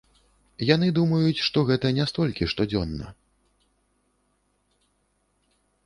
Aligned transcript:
Яны 0.69 0.87
думаюць, 0.99 1.43
што 1.49 1.63
гэта 1.69 1.91
не 1.99 2.07
столькі 2.13 2.49
штодзённа. 2.55 3.13